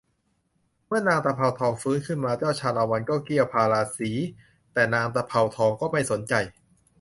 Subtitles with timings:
[0.85, 4.11] เมื่อนางตะเภาทองฟื้นขึ้นมาเจ้าชาละวันก็เกี้ยวพาราสี
[4.73, 6.33] แต่นางตะเภาทองก็ไม่สนใจ